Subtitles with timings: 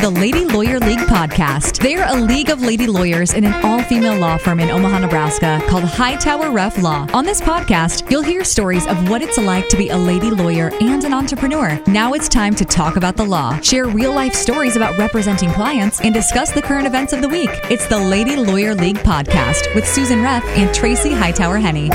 [0.00, 1.82] the Lady Lawyer League podcast.
[1.82, 5.60] They're a league of lady lawyers in an all female law firm in Omaha, Nebraska
[5.68, 7.06] called Hightower Reff Law.
[7.12, 10.70] On this podcast, you'll hear stories of what it's like to be a lady lawyer
[10.80, 11.78] and an entrepreneur.
[11.86, 16.00] Now it's time to talk about the law, share real life stories about representing clients,
[16.00, 17.50] and discuss the current events of the week.
[17.64, 21.90] It's the Lady Lawyer League podcast with Susan Reff and Tracy Hightower Henne.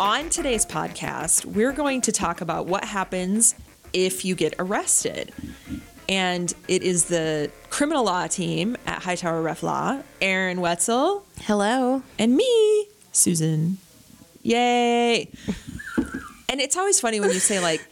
[0.00, 3.54] On today's podcast, we're going to talk about what happens
[3.92, 5.32] if you get arrested.
[6.14, 12.02] And it is the criminal law team at Hightower Reff Law, Erin Wetzel, Hello.
[12.20, 13.78] and me, Susan.
[14.42, 15.28] Yay.
[16.48, 17.84] and it's always funny when you say like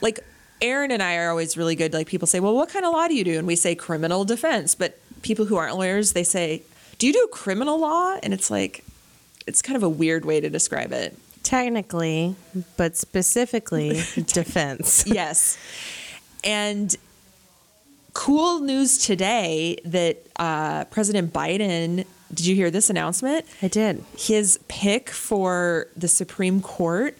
[0.00, 0.20] like
[0.62, 1.92] Erin and I are always really good.
[1.92, 3.36] Like people say, Well, what kind of law do you do?
[3.38, 4.74] And we say criminal defense.
[4.74, 6.62] But people who aren't lawyers, they say,
[6.98, 8.16] Do you do criminal law?
[8.22, 8.82] And it's like
[9.46, 11.16] it's kind of a weird way to describe it.
[11.42, 12.34] Technically,
[12.76, 13.90] but specifically
[14.26, 15.04] defense.
[15.06, 15.58] yes.
[16.44, 16.96] And
[18.12, 23.46] cool news today that uh, President Biden, did you hear this announcement?
[23.62, 24.04] I did.
[24.16, 27.16] His pick for the Supreme Court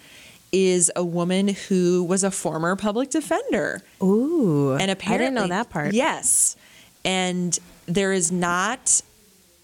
[0.51, 3.83] is a woman who was a former public defender.
[4.03, 4.73] Ooh.
[4.73, 5.93] And apparently, I didn't know that part.
[5.93, 6.57] Yes.
[7.05, 9.03] And there is not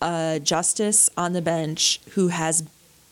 [0.00, 2.64] a justice on the bench who has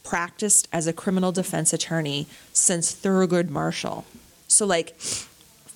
[0.04, 4.04] practiced as a criminal defense attorney since Thurgood Marshall.
[4.48, 4.94] So, like,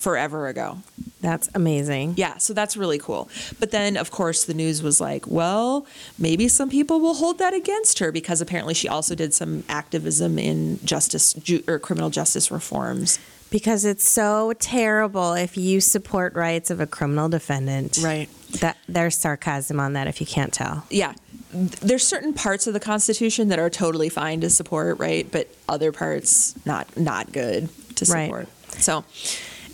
[0.06, 0.78] forever ago.
[1.20, 2.14] That's amazing.
[2.16, 3.28] Yeah, so that's really cool.
[3.58, 5.84] But then, of course, the news was like, well,
[6.16, 10.38] maybe some people will hold that against her because apparently she also did some activism
[10.38, 13.18] in justice ju- or criminal justice reforms.
[13.50, 17.98] Because it's so terrible if you support rights of a criminal defendant.
[18.00, 18.28] Right.
[18.60, 20.86] That there's sarcasm on that if you can't tell.
[20.88, 21.14] Yeah,
[21.52, 25.28] there's certain parts of the Constitution that are totally fine to support, right?
[25.28, 28.30] But other parts not not good to support.
[28.30, 28.46] Right.
[28.46, 28.82] support.
[28.82, 29.04] So,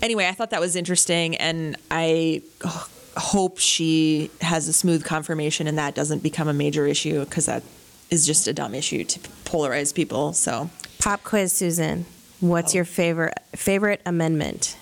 [0.03, 5.67] anyway, I thought that was interesting, and I oh, hope she has a smooth confirmation
[5.67, 7.63] and that doesn't become a major issue because that
[8.11, 10.33] is just a dumb issue to polarize people.
[10.33, 12.05] So, Pop quiz, Susan.
[12.41, 14.77] What's your favorite favorite amendment?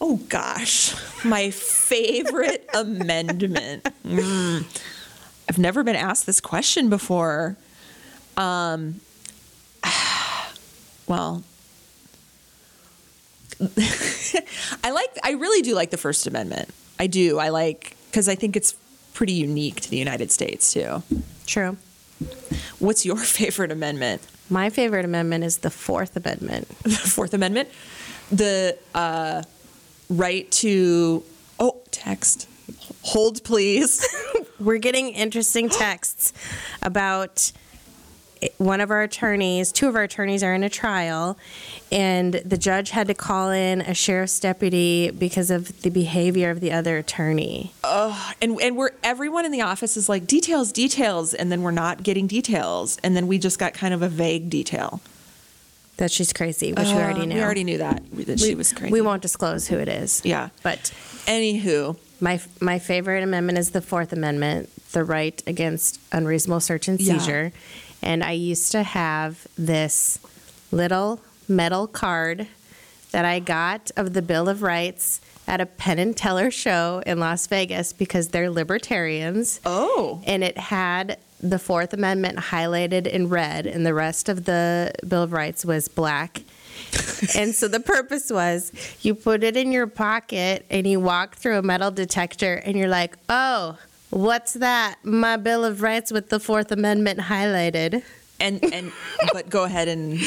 [0.00, 0.94] oh gosh,
[1.24, 3.84] my favorite amendment.
[4.04, 4.64] Mm.
[5.48, 7.56] I've never been asked this question before.
[8.36, 9.00] Um,
[11.06, 11.42] well,
[14.84, 15.10] I like.
[15.22, 16.70] I really do like the First Amendment.
[16.98, 17.38] I do.
[17.38, 18.74] I like because I think it's
[19.14, 21.02] pretty unique to the United States too.
[21.46, 21.76] True.
[22.78, 24.22] What's your favorite amendment?
[24.50, 26.68] My favorite amendment is the Fourth Amendment.
[26.84, 27.68] The Fourth Amendment,
[28.30, 29.42] the uh,
[30.08, 31.22] right to
[31.58, 32.48] oh text.
[33.02, 34.06] Hold please.
[34.60, 36.32] We're getting interesting texts
[36.82, 37.52] about
[38.58, 41.38] one of our attorneys, two of our attorneys are in a trial,
[41.90, 46.60] and the judge had to call in a sheriff's deputy because of the behavior of
[46.60, 47.72] the other attorney.
[47.84, 51.70] Oh, and and we're everyone in the office is like details, details, and then we're
[51.70, 55.00] not getting details, and then we just got kind of a vague detail.
[55.96, 57.34] That she's crazy, which we already Uh, knew.
[57.34, 58.92] We already knew that that she was crazy.
[58.92, 60.22] We won't disclose who it is.
[60.24, 60.50] Yeah.
[60.62, 60.92] But
[61.26, 67.00] Anywho, my my favorite amendment is the Fourth Amendment, the right against unreasonable search and
[67.00, 67.14] Yeah.
[68.02, 70.18] And I used to have this
[70.70, 72.46] little metal card
[73.10, 77.18] that I got of the Bill of Rights at a Penn and Teller show in
[77.18, 79.60] Las Vegas because they're libertarians.
[79.64, 84.92] oh, And it had the Fourth Amendment highlighted in red, and the rest of the
[85.06, 86.42] Bill of Rights was black.
[87.36, 88.72] and so the purpose was
[89.02, 92.88] you put it in your pocket and you walk through a metal detector, and you're
[92.88, 93.78] like, oh,
[94.10, 94.96] what's that?
[95.04, 98.02] My Bill of Rights with the Fourth Amendment highlighted.
[98.40, 98.92] and and
[99.32, 100.20] but go ahead and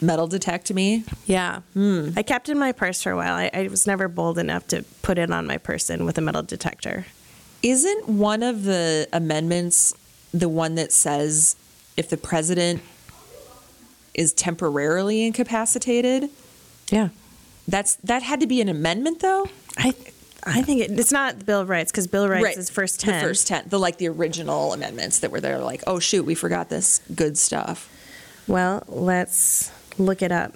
[0.00, 1.04] metal detect me.
[1.26, 1.60] Yeah.
[1.74, 2.10] Hmm.
[2.16, 3.34] I kept it in my purse for a while.
[3.34, 6.42] I, I was never bold enough to put it on my person with a metal
[6.42, 7.06] detector.
[7.62, 9.94] Isn't one of the amendments
[10.32, 11.56] the one that says
[11.96, 12.82] if the president
[14.14, 16.30] is temporarily incapacitated?
[16.90, 17.08] Yeah.
[17.66, 19.48] That's that had to be an amendment though.
[19.76, 19.94] I
[20.46, 23.00] I think it, it's not the Bill of Rights because Bill of Rights is first
[23.00, 23.20] ten.
[23.22, 25.58] The first ten, the like the original amendments that were there.
[25.58, 27.90] Like, oh shoot, we forgot this good stuff.
[28.46, 30.54] Well, let's look it up.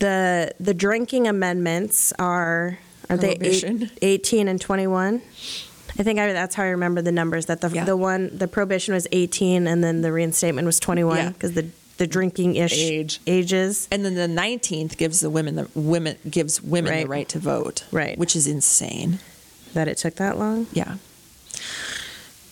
[0.00, 2.78] the The drinking amendments are
[3.08, 5.22] are they eight, eighteen and twenty one?
[5.96, 7.46] I think I, that's how I remember the numbers.
[7.46, 7.84] That the Yeah.
[7.84, 11.28] the one the prohibition was eighteen, and then the reinstatement was twenty one Yeah.
[11.30, 11.66] because the
[11.96, 13.20] the drinking ish Age.
[13.26, 13.88] ages.
[13.90, 17.08] And then the nineteenth gives the women the women gives women the Right.
[17.08, 17.84] right to vote.
[17.92, 18.18] Right.
[18.18, 19.18] Which is insane.
[19.74, 20.66] That it took that long.
[20.72, 20.96] Yeah.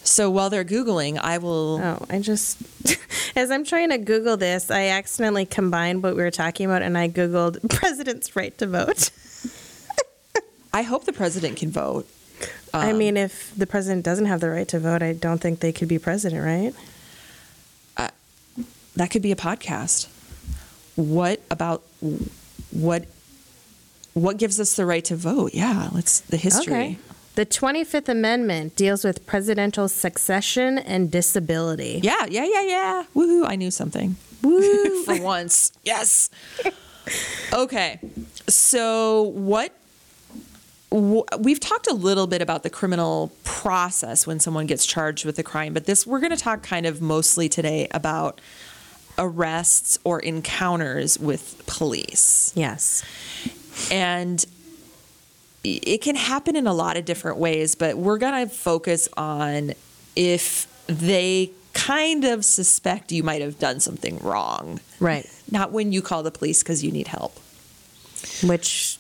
[0.05, 1.81] So while they're googling, I will.
[1.83, 2.59] Oh, I just,
[3.37, 6.99] as I'm trying to Google this, I accidentally combined what we were talking about and
[6.99, 9.11] I Googled president's right to vote.
[10.73, 12.09] I hope the president can vote.
[12.75, 15.61] I um, mean, if the president doesn't have the right to vote, I don't think
[15.61, 16.75] they could be president, right?
[18.97, 20.09] That could be a podcast.
[20.97, 21.83] What about
[22.71, 23.07] what
[24.15, 25.55] what gives us the right to vote?
[25.55, 26.73] Yeah, let's the history.
[26.73, 26.99] Okay.
[27.35, 32.01] The 25th Amendment deals with presidential succession and disability.
[32.03, 33.05] Yeah, yeah, yeah, yeah.
[33.17, 34.17] Woohoo, I knew something.
[34.43, 35.73] Woo for once.
[35.83, 36.31] Yes.
[37.53, 37.99] Okay.
[38.49, 39.73] So what
[40.91, 45.43] we've talked a little bit about the criminal process when someone gets charged with a
[45.43, 48.41] crime, but this we're going to talk kind of mostly today about
[49.19, 52.53] arrests or encounters with police.
[52.55, 53.05] Yes.
[53.91, 54.45] And
[55.65, 59.73] it can happen in a lot of different ways, but we're going to focus on
[60.17, 64.81] if they kind of suspect you might have done something wrong.
[65.01, 65.27] Right.
[65.51, 67.39] Not when you call the police because you need help.
[68.45, 68.99] Which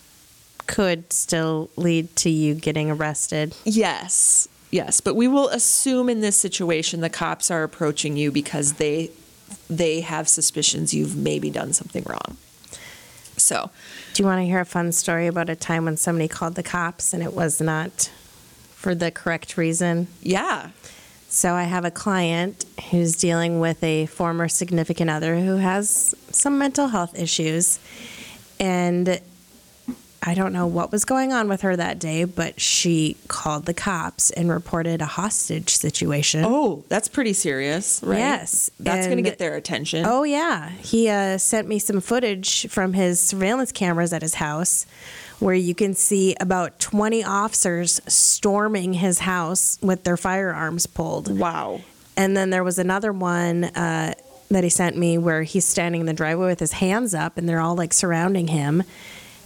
[0.66, 3.54] could still lead to you getting arrested.
[3.64, 4.48] Yes.
[4.70, 9.10] Yes, but we will assume in this situation the cops are approaching you because they
[9.76, 12.36] they have suspicions you've maybe done something wrong.
[13.36, 13.70] So,
[14.14, 16.62] Do you want to hear a fun story about a time when somebody called the
[16.62, 18.10] cops and it was not
[18.74, 20.06] for the correct reason?
[20.20, 20.70] yeah.
[21.28, 26.58] So I have a client who's dealing with a former significant other who has some
[26.58, 27.78] mental health issues.
[28.60, 29.18] And
[30.24, 33.74] I don't know what was going on with her that day, but she called the
[33.74, 36.44] cops and reported a hostage situation.
[36.46, 38.18] Oh, that's pretty serious, right?
[38.18, 40.06] Yes, That's going to get their attention.
[40.06, 40.68] Oh, yeah.
[40.70, 44.86] He uh, sent me some footage from his surveillance cameras at his house
[45.40, 51.36] where you can see about 20 officers storming his house with their firearms pulled.
[51.36, 51.80] Wow.
[52.16, 54.14] And then there was another one uh,
[54.50, 57.48] that he sent me where he's standing in the driveway with his hands up and
[57.48, 58.84] they're all like surrounding him.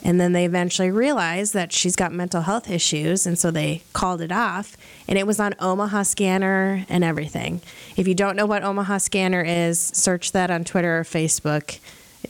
[0.07, 3.27] And then they eventually realized that she's got mental health issues.
[3.27, 4.77] And so they called it off.
[5.09, 7.61] And it was on Omaha Scanner and everything.
[7.97, 11.81] If you don't know what Omaha Scanner is, search that on Twitter or Facebook.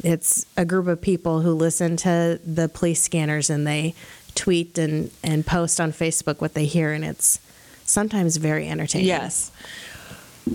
[0.02, 3.94] It's a group of people who listen to the police scanners and they
[4.34, 6.94] tweet and, and post on Facebook what they hear.
[6.94, 7.40] And it's
[7.84, 9.08] sometimes very entertaining.
[9.08, 9.52] Yes.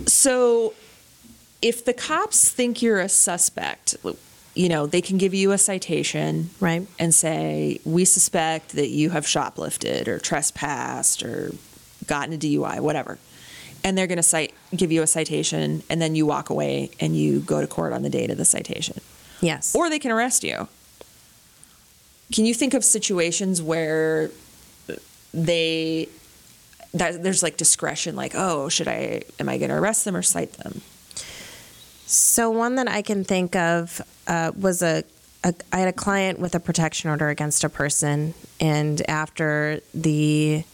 [0.06, 0.74] So
[1.62, 3.94] if the cops think you're a suspect,
[4.54, 6.86] you know, they can give you a citation Right.
[6.98, 11.52] and say, We suspect that you have shoplifted or trespassed or
[12.06, 13.18] gotten a DUI, whatever.
[13.84, 17.16] And they're going to cite, give you a citation, and then you walk away and
[17.16, 19.00] you go to court on the date of the citation.
[19.40, 19.74] Yes.
[19.74, 20.68] Or they can arrest you.
[22.32, 24.30] Can you think of situations where
[25.34, 26.08] they
[26.94, 30.20] that there's like discretion like oh should i am i going to arrest them or
[30.20, 30.82] cite them
[32.04, 35.04] So one that I can think of uh, was a,
[35.44, 40.64] a I had a client with a protection order against a person, and after the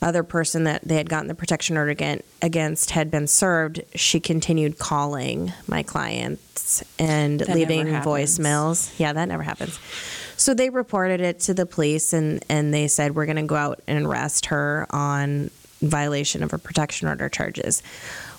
[0.00, 1.94] other person that they had gotten the protection order
[2.42, 8.98] against, had been served, she continued calling my clients and That leaving voicemails.
[8.98, 9.78] Yeah, that never happens.
[10.36, 13.54] So they reported it to the police, and and they said we're going to go
[13.54, 15.50] out and arrest her on
[15.80, 17.82] violation of her protection order charges.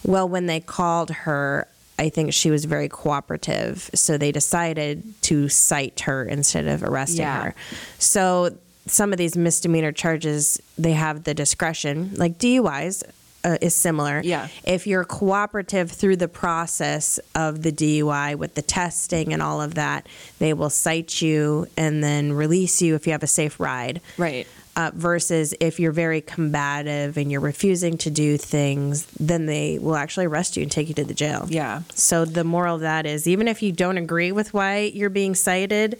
[0.03, 1.67] Well, when they called her,
[2.03, 7.21] I think she was very cooperative, so they decided to cite her instead of arresting
[7.21, 7.41] Yeah.
[7.43, 7.55] her.
[7.97, 8.57] So
[8.87, 13.03] some of these misdemeanor charges, they have the discretion, like DUIs.
[13.45, 14.21] Uh, is similar.
[14.23, 14.47] Yeah.
[14.63, 19.73] If you're cooperative through the process of the DUI with the testing and all of
[19.75, 20.07] that,
[20.39, 24.47] they will cite you and then release you if you have a safe ride right
[24.75, 29.95] uh, versus if you're very combative and you're refusing to do things, then they will
[29.95, 31.45] actually arrest you and take you to the jail.
[31.49, 35.09] yeah So the moral of that is even if you don't agree with why you're
[35.11, 35.99] being cited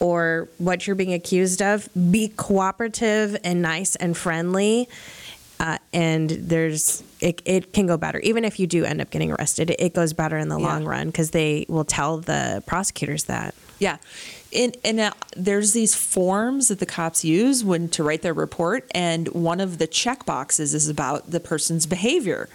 [0.00, 4.88] or what you're being accused of, be cooperative and nice and friendly.
[5.60, 9.30] Uh, and there's it, it can go better even if you do end up getting
[9.30, 10.66] arrested it, it goes better in the Yeah.
[10.66, 13.96] long run because they will tell the prosecutors that yeah.
[14.62, 18.80] And, and uh, there's these forms that the cops use when to write their report
[18.94, 22.48] and one of the check boxes is about the person's behavior.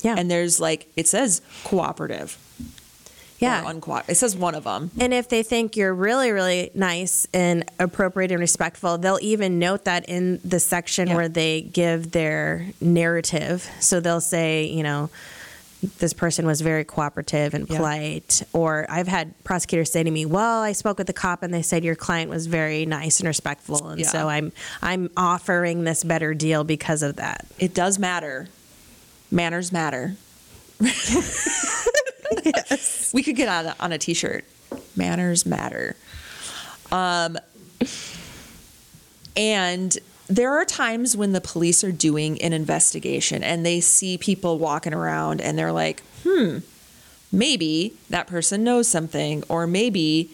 [0.00, 0.14] Yeah.
[0.18, 2.38] And there's like it says cooperative.
[3.40, 3.64] Yeah.
[3.66, 7.64] unco- it says one of them And if they think you're really, really nice and
[7.78, 11.16] appropriate and respectful, they'll even note that in the section Yeah.
[11.16, 13.66] where they give their narrative.
[13.80, 15.08] So they'll say, you know,
[15.98, 17.76] this person was very cooperative and Yeah.
[17.78, 18.42] polite.
[18.52, 21.62] Or I've had prosecutors say to me, "Well, I spoke with the cop and they
[21.62, 24.08] said your client was very nice and respectful, and Yeah.
[24.08, 28.48] so I'm I'm offering this better deal because of that." it does matter
[29.30, 30.16] manners matter
[32.44, 33.10] yes.
[33.14, 34.44] we could get on a, on a t-shirt
[34.96, 35.94] manners matter
[36.90, 37.36] um
[39.36, 39.98] and
[40.30, 44.94] there are times when the police are doing an investigation and they see people walking
[44.94, 46.58] around and they're like, hmm,
[47.32, 50.30] maybe that person knows something, or maybe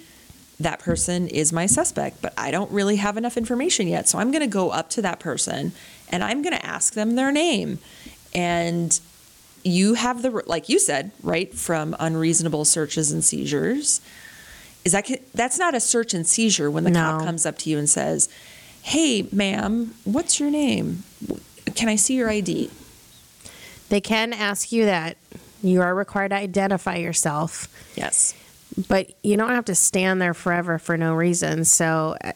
[0.61, 4.07] that person is my suspect, but I don't really have enough information yet.
[4.07, 5.73] So I'm going to go up to that person
[6.11, 7.79] and I'm going to ask them their name.
[8.35, 8.99] And
[9.65, 14.03] you have the, like you said, right, from unreasonable searches and seizures.
[14.85, 17.79] Is that, that's not a search and seizure when the cop comes up to you
[17.79, 18.29] and says,
[18.87, 21.03] Hey, ma'am, what's your name?
[21.75, 22.71] Can I see your ID?
[23.89, 25.17] They can ask you that.
[25.61, 27.67] You are required to identify yourself,
[27.97, 28.33] Yes.
[28.89, 31.65] but you don't have to stand there forever for no reason.
[31.65, 32.31] So uh,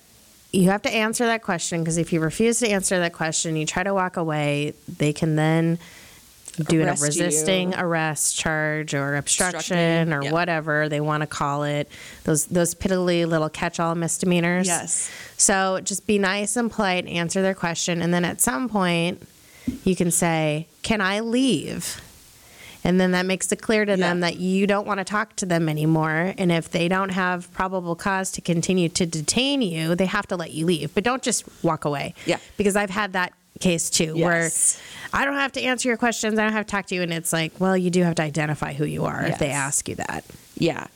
[0.52, 3.64] you have to answer that question because if you refuse to answer that question, you
[3.64, 5.78] try to walk away, they can then
[6.60, 7.78] do Arrest a resisting you.
[7.78, 10.32] arrest charge or obstruction or yeah.
[10.32, 11.88] whatever they want to call it.
[12.24, 14.66] Those those piddly little catch-all misdemeanors.
[14.66, 15.10] Yes.
[15.36, 19.22] So just be nice and polite, answer their question, and then at some point
[19.84, 22.00] you can say, "Can I leave?"
[22.82, 25.46] And then that makes it clear to them that you don't want to talk to
[25.46, 26.32] them anymore.
[26.38, 30.36] And if they don't have probable cause to continue to detain you, they have to
[30.36, 30.94] let you leave.
[30.94, 32.14] But don't just walk away.
[32.24, 32.38] Yeah.
[32.56, 34.78] Because I've had that case too, Yes.
[35.12, 37.02] where I don't have to answer your questions, I don't have to talk to you.
[37.02, 39.88] And it's like, well, you do have to identify who you are if they ask
[39.88, 40.24] you that.
[40.56, 40.86] Yeah.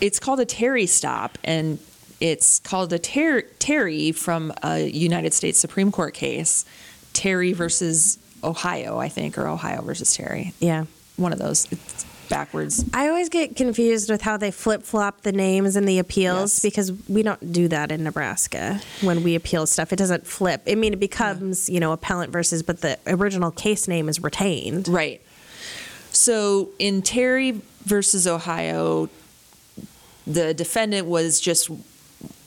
[0.00, 1.78] It's called a Terry stop, and
[2.20, 6.64] it's called a ter- Terry from a United States Supreme Court case,
[7.12, 10.52] Terry versus Ohio, I think, or Ohio versus Terry.
[10.60, 10.84] Yeah.
[11.16, 11.66] One of those.
[11.72, 12.84] It's backwards.
[12.94, 16.60] I always get confused with how they flip flop the names and the appeals Yes.
[16.62, 19.92] because we don't do that in Nebraska when we appeal stuff.
[19.92, 20.62] It doesn't flip.
[20.66, 24.88] I mean, it becomes, you know, appellant versus, but the original case name is retained.
[24.88, 25.20] Right.
[26.12, 29.08] So in Terry versus Ohio,
[30.26, 31.70] the defendant was just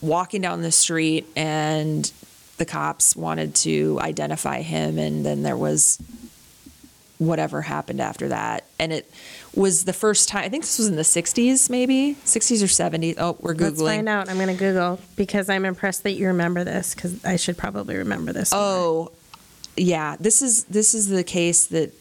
[0.00, 2.10] walking down the street and
[2.58, 5.98] the cops wanted to identify him and then there was
[7.18, 9.08] whatever happened after that and it
[9.54, 13.14] was the first time i think this was in the 60s maybe 60s or 70s
[13.18, 14.28] oh we're googling Let's find out.
[14.30, 17.96] I'm going to Google because I'm impressed that you remember this because I should probably
[17.96, 18.52] remember this.
[18.52, 18.60] more.
[18.62, 19.12] oh
[19.76, 21.92] yeah this is this is the case that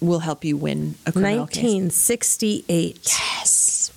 [0.00, 3.00] will help you win a criminal case 1968.
[3.04, 3.92] yes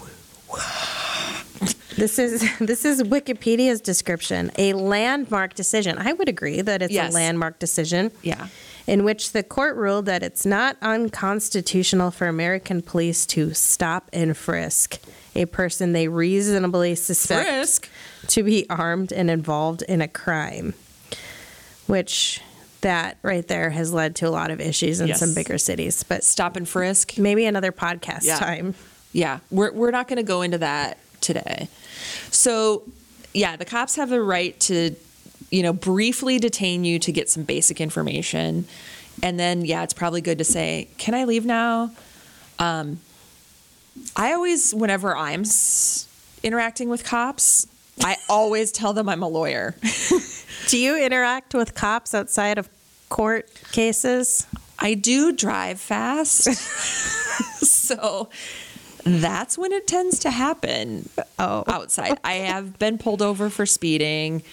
[1.98, 4.52] This is this is Wikipedia's description.
[4.58, 5.98] A landmark decision.
[5.98, 7.12] I would agree that it's Yes.
[7.12, 8.12] a landmark decision.
[8.24, 8.48] yeah
[8.88, 14.36] in which the court ruled that it's not unconstitutional for American police to stop and
[14.36, 15.00] frisk
[15.36, 17.90] a person they reasonably suspect Frisk?
[18.28, 20.74] to be armed and involved in a crime.
[21.88, 22.42] Which
[22.82, 25.20] that right there has led to a lot of issues in Yes.
[25.20, 26.04] some bigger cities.
[26.04, 28.40] But stop and frisk maybe another podcast Yeah.
[28.40, 28.76] time.
[29.14, 31.68] Yeah, we're we're not going to go into that today.
[32.32, 32.84] So,
[33.34, 34.96] yeah, the cops have the right to,
[35.52, 38.66] you know, briefly detain you to get some basic information,
[39.22, 41.92] and then yeah, it's probably good to say, "Can I leave now?"
[42.58, 43.00] Um,
[44.16, 46.08] I always, whenever I'm s-
[46.44, 47.68] interacting with cops,
[48.04, 49.76] I always tell them I'm a lawyer.
[50.68, 52.70] Do you interact with cops outside of
[53.10, 54.48] court cases?
[54.80, 56.44] I do drive fast.
[57.66, 58.30] so
[59.04, 61.64] that's when it tends to happen Oh.
[61.68, 62.18] outside.
[62.24, 64.44] I have been pulled over for speeding,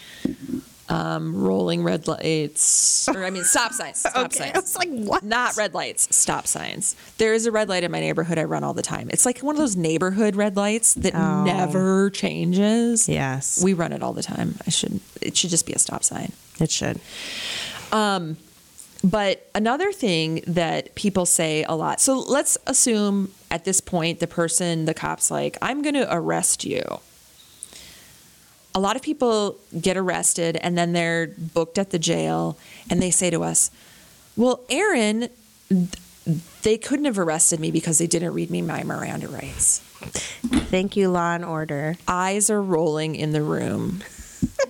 [0.89, 3.99] um, rolling red lights, or I mean, stop signs.
[3.99, 4.55] Stop Okay, signs.
[4.55, 5.23] I was like, what?
[5.23, 6.95] Not red lights, stop signs.
[7.17, 9.09] There is a red light in my neighborhood I run all the time.
[9.11, 11.43] It's like one of those neighborhood red lights that Oh.
[11.43, 13.07] never changes.
[13.07, 13.63] Yes.
[13.63, 14.55] We run it all the time.
[14.65, 16.31] I should it should just be a stop sign.
[16.59, 16.99] It should.
[17.91, 18.37] Um,
[19.01, 22.01] But another thing that people say a lot.
[22.01, 26.65] So let's assume at this point the person, the cop's like, I'm going to arrest
[26.65, 26.83] you.
[28.75, 32.57] A lot of people get arrested and then they're booked at the jail
[32.89, 33.71] and they say to us,
[34.37, 35.29] Well, Erin,
[36.61, 39.79] they couldn't have arrested me because they didn't read me my Miranda rights.
[40.69, 41.97] Thank you, Law and Order.
[42.07, 44.01] Eyes are rolling in the room.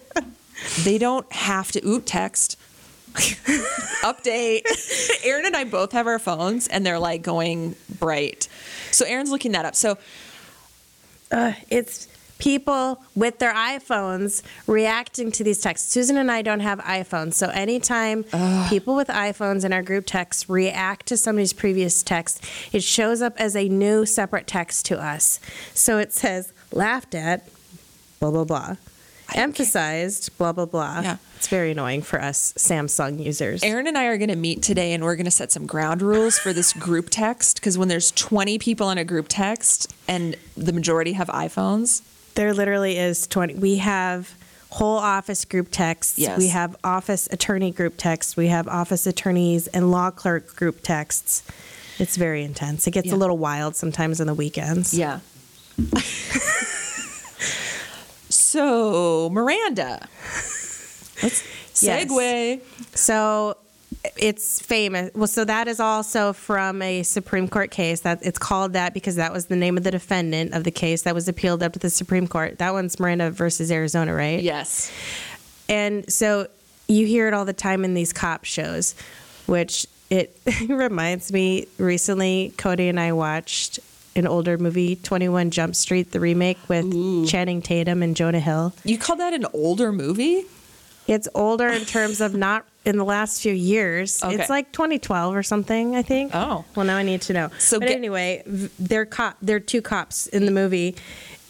[0.83, 2.57] they don't have to, ooh, text.
[3.13, 4.61] Update.
[5.25, 8.47] Erin and I both have our phones and they're like going bright.
[8.91, 9.75] So Erin's looking that up.
[9.75, 9.97] So
[11.31, 12.07] Uh, it's
[12.39, 15.91] people with their iPhones reacting to these texts.
[15.91, 18.23] Susan and I don't have iPhones, so anytime
[18.69, 22.43] people with iPhones in our group text react to somebody's previous text,
[22.73, 25.39] it shows up as a new separate text to us.
[25.73, 27.47] So it says laughed at,
[28.19, 28.75] blah blah blah,
[29.35, 31.01] emphasized, blah blah blah.
[31.01, 31.17] Yeah.
[31.37, 33.63] It's very annoying for us Samsung users.
[33.63, 36.01] Erin and I are going to meet today and we're going to set some ground
[36.01, 40.35] rules for this group text because when there's 20 people in a group text and
[40.57, 42.01] the majority have iPhones,
[42.39, 43.55] There literally is 20.
[43.55, 44.33] We have
[44.69, 46.17] whole office group texts.
[46.17, 46.37] Yes.
[46.37, 48.37] We have office attorney group texts.
[48.37, 51.43] We have office attorneys and law clerk group texts.
[51.97, 52.87] It's very intense.
[52.87, 53.15] It gets Yeah.
[53.15, 54.93] a little wild sometimes on the weekends.
[54.93, 55.19] Yeah.
[58.29, 60.07] so, Miranda.
[61.21, 61.43] Let's
[61.81, 62.05] Yes.
[62.05, 62.61] segue.
[62.95, 63.57] So
[64.19, 65.11] it's famous.
[65.15, 68.01] Well, so that is also from a Supreme Court case.
[68.01, 71.03] That it's called that because that was the name of the defendant of the case
[71.03, 72.59] that was appealed up to the Supreme Court.
[72.59, 74.41] That one's Miranda versus Arizona, right?
[74.41, 74.91] Yes.
[75.67, 76.47] And so
[76.87, 78.95] you hear it all the time in these cop shows,
[79.45, 80.35] which it
[80.67, 83.79] reminds me recently Cody and I watched
[84.15, 88.73] an older movie, 21 Jump Street, the remake with Channing Tatum and Jonah Hill.
[88.83, 90.45] You call that an older movie?
[91.09, 94.23] It's older in terms of not in the last few years.
[94.23, 94.35] Okay.
[94.35, 96.31] It's like 2012 or something, I think.
[96.35, 96.65] Oh.
[96.75, 97.49] Well, now I need to know.
[97.57, 99.37] So but get- anyway, they're cop.
[99.41, 100.95] They're two cops in the movie,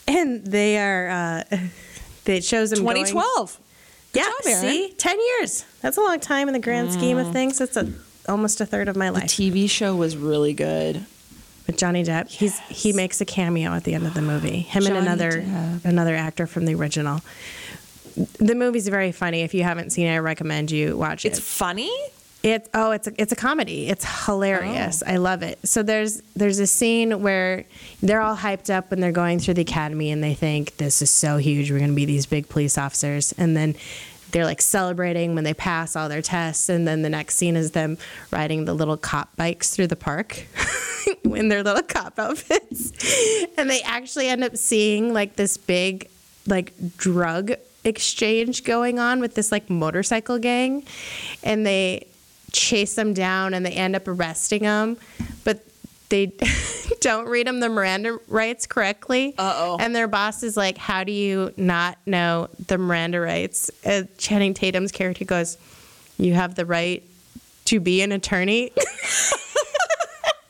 [0.07, 1.09] and they are.
[1.09, 1.57] Uh,
[2.25, 3.59] it shows them going- 2012.
[4.11, 5.65] Good yeah, job, see, 10 years.
[5.81, 7.61] That's a long time in the grand scheme of things.
[7.61, 7.91] It's a
[8.27, 9.35] almost a third of my life.
[9.35, 9.51] The.
[9.51, 11.05] TV show was really good.
[11.67, 14.61] With Johnny Depp, he's he makes a cameo at the end of the movie.
[14.61, 15.85] Him Johnny and another Depp.
[15.85, 17.21] another actor from the original.
[18.15, 19.41] The movie's very funny.
[19.41, 21.29] If you haven't seen it, I recommend you watch it.
[21.29, 21.91] It's funny.
[22.41, 23.89] It's oh, it's a, it's a comedy.
[23.89, 25.03] It's hilarious.
[25.05, 25.11] Oh.
[25.11, 25.59] I love it.
[25.65, 27.65] So there's there's a scene where
[28.01, 31.09] they're all hyped up when they're going through the academy and they think this is
[31.09, 31.69] so huge.
[31.69, 33.75] We're going to be these big police officers, and then
[34.31, 36.69] they're like celebrating when they pass all their tests.
[36.69, 37.97] And then the next scene is them
[38.31, 40.45] riding the little cop bikes through the park
[41.25, 42.93] in their little cop outfits,
[43.57, 46.09] and they actually end up seeing like this big
[46.47, 47.51] like drug
[47.83, 50.83] exchange going on with this like motorcycle gang
[51.43, 52.05] and they
[52.51, 54.97] chase them down and they end up arresting them
[55.43, 55.63] but
[56.09, 56.33] they
[56.99, 59.35] don't read them the Miranda rights correctly.
[59.37, 59.77] Uh-oh.
[59.79, 63.71] And their boss is like, How do you not know the Miranda rights?
[63.83, 65.57] And Channing Tatum's character goes,
[66.17, 67.03] You have the right
[67.65, 68.71] to be an attorney.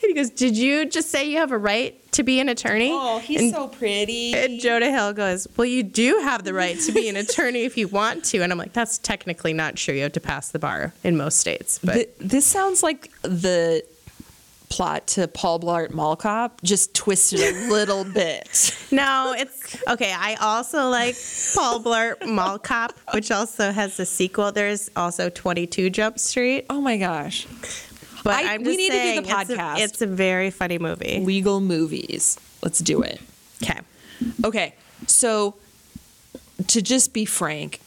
[0.00, 2.90] he goes, Did you just say you have a right to be an attorney?
[2.92, 4.34] Oh, he's And- so pretty.
[4.34, 7.76] and Jonah Hill goes, Well, you do have the right to be an attorney if
[7.76, 8.38] you want to.
[8.42, 9.94] And I'm like, That's technically not true.
[9.94, 11.78] You have to pass the bar in most states.
[11.82, 13.82] But Th- this sounds like the
[14.68, 18.74] plot to Paul Blart Mall Cop, just twisted a little bit.
[18.90, 20.14] no, it's okay.
[20.16, 21.14] I also like
[21.54, 24.50] Paul Blart Mall Cop, which also has a sequel.
[24.50, 26.64] There's also 22 Jump Street.
[26.70, 27.46] Oh my gosh.
[28.24, 29.78] But I- we need to do the saying, it's a- podcast.
[29.78, 31.20] It's a, very funny movie.
[31.20, 32.38] Legal movies.
[32.62, 33.20] Let's do it.
[33.62, 33.80] Okay.
[34.44, 34.74] Okay,
[35.06, 35.54] so
[36.68, 37.80] to just be frank,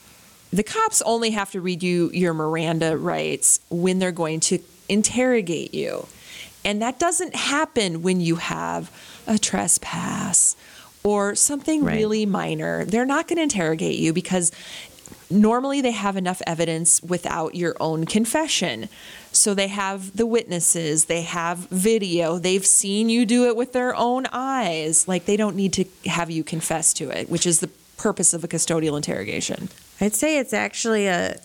[0.52, 5.74] the cops only have to read you your Miranda rights when they're going to interrogate
[5.74, 6.08] you.
[6.65, 8.91] And that doesn't happen when you have
[9.28, 10.56] a trespass
[11.04, 11.95] or something Right.
[11.95, 12.84] really minor.
[12.86, 14.52] They're not going to interrogate you because
[15.30, 18.89] normally they have enough evidence without your own confession.
[19.36, 23.95] So they have the witnesses, they have video, they've seen you do it with their
[23.95, 25.08] own eyes.
[25.08, 27.67] Like they don't need to have you confess to it, which is the
[27.98, 29.69] purpose of a custodial interrogation.
[30.02, 31.38] I'd say it's actually a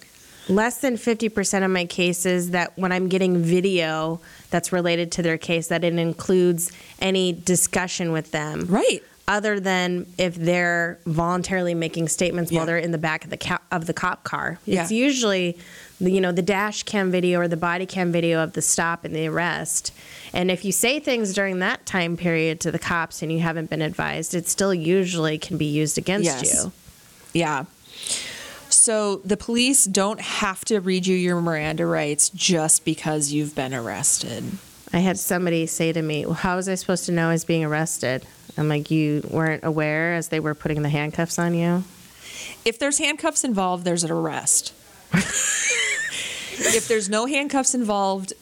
[0.48, 5.38] less than 50% of my cases that when I'm getting video that's related to their
[5.38, 8.66] case that it includes any discussion with them.
[8.68, 9.02] Right.
[9.28, 12.58] Other than if they're voluntarily making statements Yeah.
[12.58, 14.58] while they're in the back of the co- of the cop car.
[14.64, 14.82] Yeah.
[14.82, 15.56] It's usually
[16.00, 19.04] the, you know the dash cam video or the body cam video of the stop
[19.04, 19.92] and the arrest.
[20.32, 23.68] And if you say things during that time period to the cops and you haven't
[23.70, 26.64] been advised, it still usually can be used against Yes.
[26.64, 26.72] you.
[27.32, 27.64] Yeah.
[28.68, 33.74] So the police don't have to read you your Miranda rights just because you've been
[33.74, 34.44] arrested.
[34.92, 37.44] I had somebody say to me, well, How was I supposed to know I was
[37.44, 38.26] being arrested?
[38.56, 41.84] I'm like, You weren't aware as they were putting the handcuffs on you?
[42.64, 44.72] If there's handcuffs involved, there's an arrest.
[45.12, 48.32] If there's no handcuffs involved,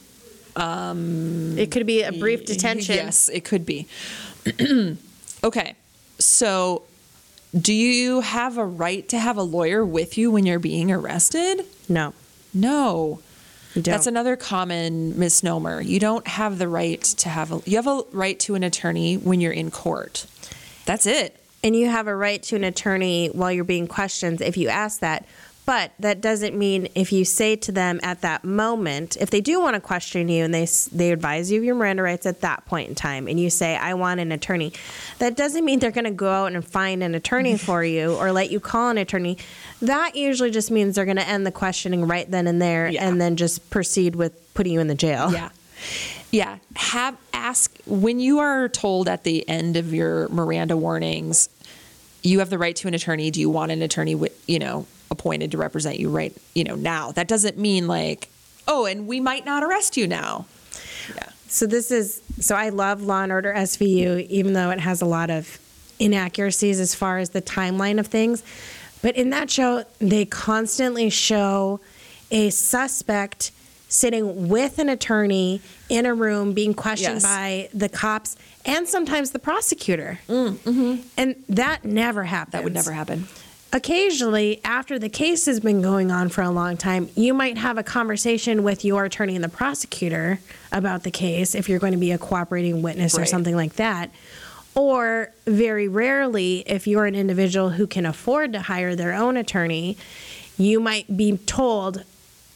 [0.57, 2.97] um, It could be a brief detention.
[2.97, 3.87] Yes, it could be.
[5.45, 5.75] okay.
[6.19, 6.83] So,
[7.59, 11.65] do you have a right to have a lawyer with you when you're being arrested?
[11.89, 12.13] No,
[12.53, 13.21] No.
[13.75, 15.81] That's another common misnomer.
[15.81, 19.17] You don't have the right to have a you have a right to an attorney
[19.17, 20.27] when you're in court.
[20.85, 21.37] That's it.
[21.63, 25.01] and you have a right to an attorney while you're being questioned if you ask
[25.01, 25.27] that.
[25.69, 29.61] But that doesn't mean if you say to them at that moment, if they do
[29.61, 32.65] want to question you and they they advise you of your Miranda rights at that
[32.65, 34.73] point in time, and you say, "I want an attorney,"
[35.19, 38.33] that doesn't mean they're going to go out and find an attorney for you or
[38.33, 39.37] let you call an attorney.
[39.83, 43.07] That usually just means they're going to end the questioning right then and there, Yeah.
[43.07, 45.31] and then just proceed with putting you in the jail.
[45.35, 45.51] Yeah.
[46.31, 46.57] Yeah.
[46.77, 51.51] Have ask when you are told at the end of your Miranda warnings,
[52.23, 53.31] you have the right to an attorney.
[53.31, 56.75] Do you want an attorney, wi- you know, appointed to represent you right, you know,
[56.75, 57.13] now?
[57.13, 58.29] That doesn't mean like,
[58.67, 60.47] oh, and we might not arrest you now.
[61.15, 61.29] Yeah.
[61.49, 65.07] So this is so I love Law and Order SVU, even though it has a
[65.07, 65.59] lot of
[65.99, 68.43] inaccuracies as far as the timeline of things.
[69.03, 71.81] But in that show, they constantly show
[72.31, 73.53] a suspect
[73.89, 77.23] sitting with an attorney in a room being questioned Yes.
[77.23, 80.19] by the cops and sometimes the prosecutor.
[80.29, 80.97] Mm-hmm.
[81.17, 82.53] And that never happened.
[82.53, 83.27] That would never happen.
[83.71, 87.77] Occasionally, after the case has been going on for a long time, you might have
[87.77, 90.41] a conversation with your attorney and the prosecutor
[90.73, 94.11] about the case if you're going to be a cooperating witness or something like that.
[94.75, 99.99] Or very rarely, if you're an individual who can afford to hire their own attorney,
[100.57, 102.05] you might be told,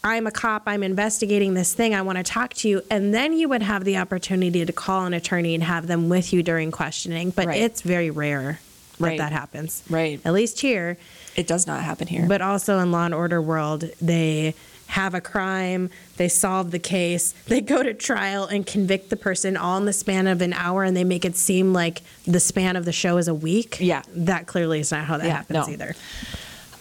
[0.03, 2.83] I'm a cop, I'm investigating this thing, I want to talk to you.
[2.91, 6.33] And then you would have the opportunity to call an attorney and have them with
[6.33, 7.31] you during questioning.
[7.31, 7.61] But Right.
[7.61, 8.61] it's very rare
[8.99, 9.19] Right.
[9.19, 9.83] that happens.
[9.91, 10.21] Right.
[10.25, 10.97] At least here.
[11.37, 12.27] It does not happen here.
[12.29, 14.55] But also in Law and Order world, they
[14.89, 19.57] have a crime, they solve the case, they go to trial and convict the person
[19.57, 22.77] all in the span of an hour, and they make it seem like the span
[22.77, 23.79] of the show is a week.
[23.81, 24.03] Yeah.
[24.15, 25.73] that clearly is not how that Yeah, happens no.
[25.73, 25.95] either.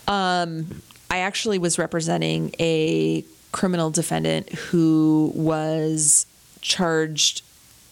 [0.07, 6.25] Um, I actually was representing a criminal defendant who was
[6.61, 7.43] charged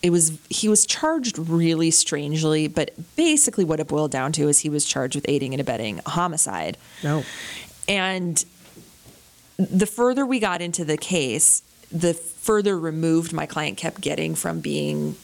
[0.02, 4.60] it was he was charged really strangely but basically what it boiled down to is
[4.60, 6.78] he was charged with aiding and abetting a homicide.
[7.04, 7.24] No,
[7.88, 8.44] and
[9.58, 14.60] the further we got into the case the further removed my client kept getting from
[14.60, 15.16] being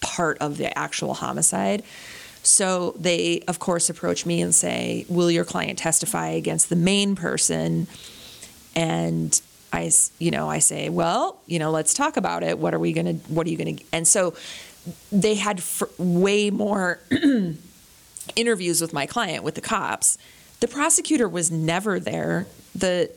[0.00, 1.82] part of the actual homicide.
[2.42, 7.16] So they of course approach me and say will your client testify against the main
[7.16, 7.86] person?
[8.76, 9.40] And
[9.72, 12.58] I, you know, I say, well, you know, let's talk about it.
[12.58, 13.14] What are we gonna?
[13.28, 13.76] What are you gonna?
[13.92, 14.34] And so
[15.12, 16.98] they had f- way more
[18.36, 20.18] interviews with my client with the cops.
[20.60, 22.46] The prosecutor was never there.
[22.74, 23.10] The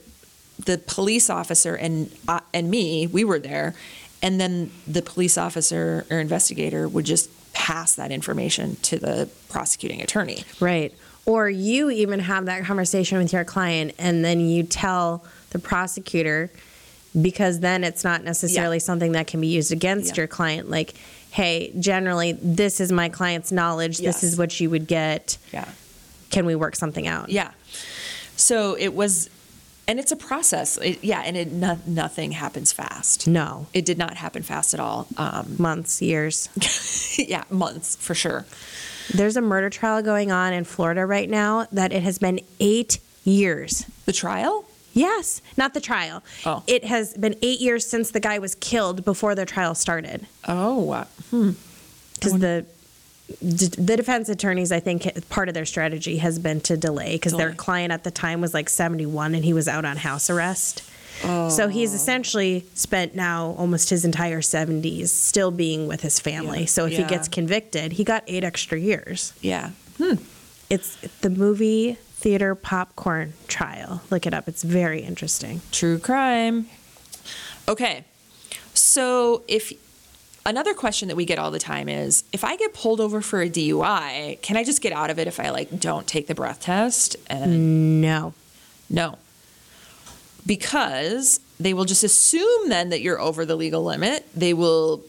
[0.63, 3.73] the police officer and uh, and me, we were there,
[4.21, 10.01] and then the police officer or investigator would just pass that information to the prosecuting
[10.01, 10.43] attorney.
[10.59, 10.93] right.
[11.25, 16.51] Or you even have that conversation with your client, and then you tell the prosecutor,
[17.19, 20.21] because then it's not necessarily something that can be used against Yeah.
[20.21, 20.69] your client.
[20.69, 20.93] Like,
[21.31, 23.99] hey, generally, this is my client's knowledge.
[23.99, 24.21] Yes.
[24.21, 25.37] This is what you would get.
[25.53, 25.67] Yeah.
[26.31, 27.29] Can we work something out?
[27.29, 27.51] Yeah.
[28.35, 29.29] So it was,
[29.87, 30.77] and it's a process.
[30.77, 33.27] It, yeah, and it no, nothing happens fast.
[33.27, 33.67] No.
[33.73, 35.07] It did not happen fast at all.
[35.17, 36.49] Um, Months, years.
[37.19, 38.45] yeah, months for sure.
[39.13, 42.97] There's a murder trial going on in Florida right now that it has been eight
[43.23, 43.85] years.
[44.05, 44.65] The trial?
[44.93, 46.23] Yes, not the trial.
[46.45, 46.63] Oh.
[46.67, 50.27] It has been eight years since the guy was killed before the trial started.
[50.47, 51.07] Oh, wow.
[51.29, 51.51] Hmm.
[52.13, 52.65] Because the
[53.41, 57.53] the defense attorneys, I think, part of their strategy has been to delay because their
[57.53, 60.83] client at the time was like 71 and he was out on house arrest.
[61.23, 61.49] Oh.
[61.49, 66.61] So he's essentially spent now almost his entire 70s still being with his family.
[66.61, 66.65] Yeah.
[66.65, 69.33] So if he gets convicted, he got eight extra years.
[69.41, 69.71] Yeah.
[69.97, 70.15] Hmm.
[70.69, 74.01] It's the movie theater popcorn trial.
[74.09, 74.47] Look it up.
[74.47, 75.59] It's very interesting.
[75.73, 76.67] True crime.
[77.67, 78.05] Okay.
[78.73, 79.73] So if
[80.45, 83.41] another question that we get all the time is if I get pulled over for
[83.41, 86.33] a DUI, can I just get out of it if I like don't take the
[86.33, 87.17] breath test?
[87.27, 88.33] And No.
[88.89, 89.17] No.
[90.45, 94.25] Because they will just assume then that you're over the legal limit.
[94.33, 95.01] They will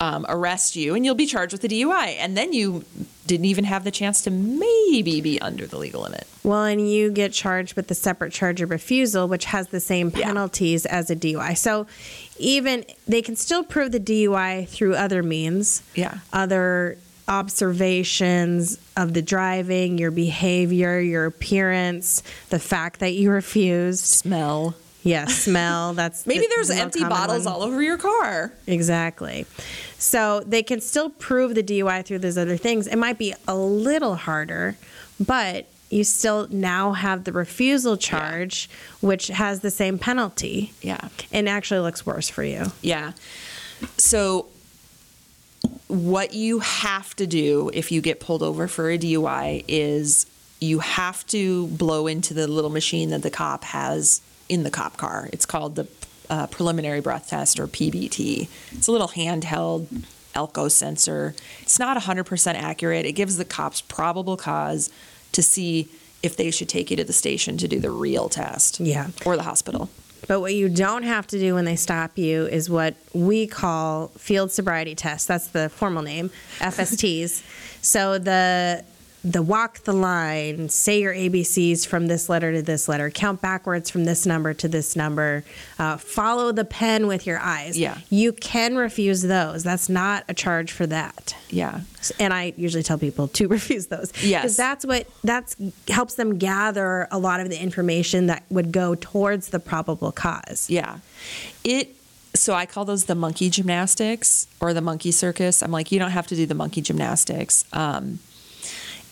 [0.00, 2.16] um, arrest you and you'll be charged with a DUI.
[2.18, 2.84] And then you
[3.26, 6.26] didn't even have the chance to maybe be under the legal limit.
[6.44, 10.12] Well, and you get charged with the separate charge of refusal, which has the same
[10.14, 10.26] Yeah.
[10.26, 11.54] penalties as a DUI.
[11.54, 11.86] So
[12.38, 15.82] even they can still prove the DUI through other means.
[15.94, 16.18] Yeah.
[16.32, 24.04] Other observations of the driving, your behavior, your appearance, the fact that you refused.
[24.04, 24.74] Smell.
[25.06, 25.92] Yeah, smell.
[25.94, 27.54] That's Maybe the- there's the empty bottles one.
[27.54, 28.52] all over your car.
[28.66, 29.46] Exactly.
[29.98, 32.86] So they can still prove the DUI through those other things.
[32.86, 34.76] It might be a little harder,
[35.24, 38.68] but you still now have the refusal charge,
[39.00, 41.08] which has the same penalty Yeah.
[41.32, 42.72] and actually looks worse for you.
[42.82, 43.12] Yeah.
[43.96, 44.46] So,
[45.88, 50.26] what you have to do if you get pulled over for a DUI is
[50.60, 54.96] you have to blow into the little machine that the cop has in the cop
[54.96, 55.28] car.
[55.32, 55.88] It's called the
[56.28, 58.48] uh, preliminary breath test or PBT.
[58.72, 59.86] It's a little handheld
[60.34, 61.34] Alco-Sensor.
[61.62, 63.06] It's not 100% accurate.
[63.06, 64.90] It gives the cops probable cause
[65.32, 65.88] to see
[66.22, 68.80] if they should take you to the station to do the real test.
[68.80, 69.08] Yeah.
[69.24, 69.88] Or the hospital.
[70.26, 74.08] But what you don't have to do when they stop you is what we call
[74.18, 75.26] field sobriety tests.
[75.26, 77.42] That's the formal name, FSTs.
[77.82, 78.84] so the
[79.26, 83.90] the walk the line, say your ABCs from this letter to this letter, count backwards
[83.90, 85.42] from this number to this number,
[85.80, 87.76] uh, follow the pen with your eyes.
[87.76, 87.98] Yeah.
[88.08, 89.64] You can refuse those.
[89.64, 91.34] That's not a charge for that.
[91.50, 91.80] Yeah.
[92.20, 94.12] And I usually tell people to refuse those.
[94.22, 94.42] Yes.
[94.42, 95.56] Because that's what that's
[95.88, 100.70] helps them gather a lot of the information that would go towards the probable cause.
[100.70, 100.98] Yeah.
[101.64, 101.96] It
[102.34, 105.62] so I call those the monkey gymnastics or the monkey circus.
[105.62, 107.64] I'm like, you don't have to do the monkey gymnastics.
[107.72, 108.20] Um,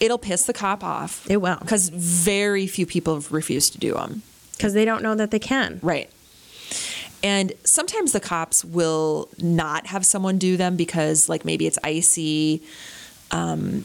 [0.01, 1.29] it'll piss the cop off.
[1.31, 1.57] It will.
[1.61, 4.23] Because very few people have refused to do them.
[4.53, 5.81] Because they don't know that they can.
[5.83, 6.11] Right.
[7.23, 12.63] And sometimes the cops will not have someone do them because, like, maybe it's icy.
[13.31, 13.85] Um,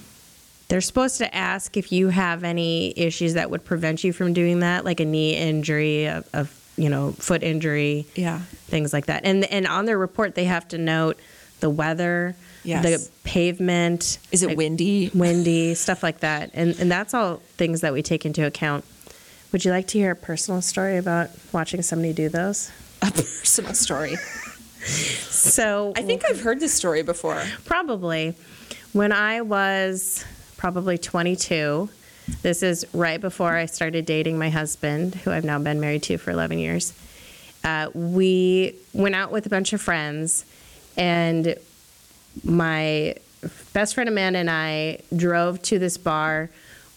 [0.68, 4.60] They're supposed to ask if you have any issues that would prevent you from doing
[4.60, 8.40] that, like a knee injury, a, a you know foot injury, Yeah.
[8.68, 9.26] things like that.
[9.26, 11.18] And and on their report, they have to note
[11.60, 12.84] the weather, Yes.
[12.84, 14.20] the pavement.
[14.32, 15.10] Is it like, windy?
[15.14, 16.52] windy, stuff like that.
[16.54, 18.86] And and that's all things that we take into account.
[19.52, 22.72] Would you like to hear a personal story about watching somebody do those?
[23.02, 24.16] A personal story.
[24.82, 27.44] So I think I've heard this story before.
[27.66, 28.36] probably
[28.94, 30.24] when I was
[30.58, 31.90] probably 22.
[32.42, 36.18] This is right before I started dating my husband, who I've now been married to
[36.18, 36.94] for 11 years.
[37.64, 40.46] Uh, we went out with a bunch of friends,
[40.96, 41.56] and
[42.44, 43.16] my
[43.74, 46.50] best friend Amanda and I drove to this bar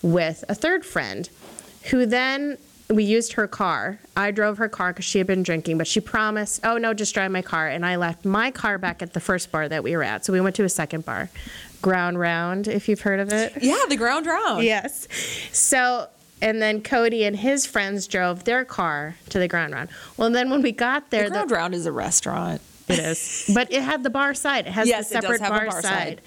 [0.02, 1.28] with a third friend
[1.90, 2.58] who then
[2.90, 3.98] we used her car.
[4.16, 7.14] I drove her car because she had been drinking, but she promised, oh no, just
[7.14, 7.68] drive my car.
[7.68, 10.24] And I left my car back at the first bar that we were at.
[10.24, 11.30] So we went to a second bar,
[11.80, 13.54] Ground Round, if you've heard of it.
[13.62, 14.64] Yeah, the ground round.
[14.64, 15.08] Yes.
[15.52, 16.08] So,
[16.42, 19.88] and then Cody and his friends drove their car to the Ground Round.
[20.16, 22.60] Well, then when we got there, The ground round is a restaurant.
[22.92, 23.50] It is.
[23.54, 24.66] But it had the bar side.
[24.66, 25.82] It has Yes, the it does separate bar, bar side.
[25.82, 26.20] side.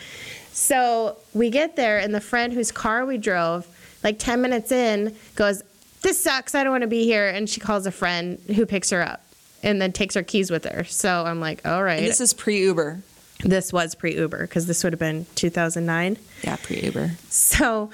[0.54, 3.68] So we get there, and the friend whose car we drove,
[4.04, 5.62] like 10 minutes in, goes,
[6.02, 6.56] This sucks.
[6.56, 7.28] I don't want to be here.
[7.28, 9.22] And she calls a friend who picks her up
[9.64, 10.84] and then takes her keys with her.
[10.84, 11.98] So I'm like, All right.
[12.00, 13.02] And this is pre Uber.
[13.44, 16.18] this was pre Uber because this would have been 2009.
[16.44, 17.12] Yeah, pre Uber.
[17.30, 17.90] So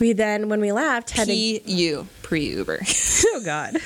[0.00, 2.80] we then, when we left, had to P U pre Uber.
[3.26, 3.76] oh God.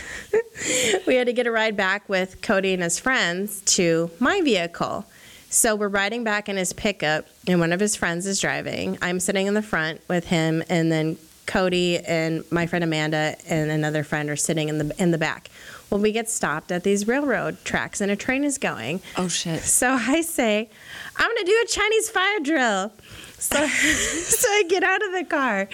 [1.06, 5.04] we had to get a ride back with Cody and his friends to my vehicle.
[5.50, 8.98] So we're riding back in his pickup, and one of his friends is driving.
[9.00, 11.16] I'm sitting in the front with him, and then
[11.46, 15.48] Cody and my friend Amanda and another friend are sitting in the in the back.
[15.88, 19.00] Well, we get stopped at these railroad tracks, and a train is going.
[19.16, 19.62] oh shit.
[19.62, 20.68] So I say,
[21.16, 22.92] I'm going to do a Chinese fire drill.
[23.38, 25.68] So, so I get out of the car.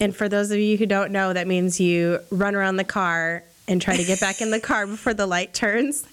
[0.00, 3.42] And for those of you who don't know, that means you run around the car
[3.68, 6.06] and try to get back in the car before the light turns.